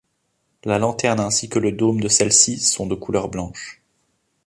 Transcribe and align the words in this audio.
La 0.63 0.79
lanterne 0.79 1.19
ainsi 1.19 1.47
que 1.47 1.59
le 1.59 1.71
dôme 1.71 2.01
de 2.01 2.07
celle-ci 2.07 2.57
sont 2.59 2.87
de 2.87 2.95
couleur 2.95 3.29
blanche. 3.29 3.83